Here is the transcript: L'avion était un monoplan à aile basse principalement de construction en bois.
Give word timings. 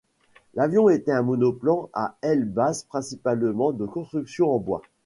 L'avion 0.55 0.89
était 0.89 1.11
un 1.11 1.21
monoplan 1.21 1.91
à 1.93 2.17
aile 2.23 2.45
basse 2.49 2.83
principalement 2.83 3.71
de 3.71 3.85
construction 3.85 4.51
en 4.51 4.57
bois. 4.57 4.81